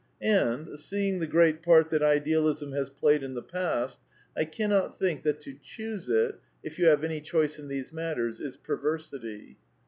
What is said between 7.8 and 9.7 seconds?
matters) is perversity.